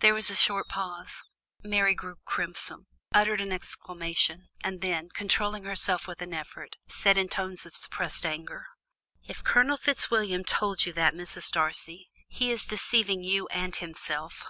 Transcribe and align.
There 0.00 0.14
was 0.14 0.30
a 0.30 0.34
short 0.34 0.70
pause; 0.70 1.22
Mary 1.62 1.94
grew 1.94 2.14
crimson, 2.24 2.86
uttered 3.12 3.42
an 3.42 3.52
exclamation, 3.52 4.48
and 4.64 4.80
then, 4.80 5.10
controlling 5.10 5.64
herself 5.64 6.06
with 6.06 6.22
an 6.22 6.32
effort, 6.32 6.76
said 6.88 7.18
in 7.18 7.28
tones 7.28 7.66
of 7.66 7.76
suppressed 7.76 8.24
anger: 8.24 8.64
"If 9.24 9.44
Colonel 9.44 9.76
Fitzwilliam 9.76 10.44
told 10.44 10.86
you 10.86 10.94
that, 10.94 11.12
Mrs. 11.12 11.50
Darcy, 11.52 12.08
he 12.28 12.50
is 12.50 12.64
deceiving 12.64 13.22
you 13.22 13.46
and 13.48 13.76
himself. 13.76 14.46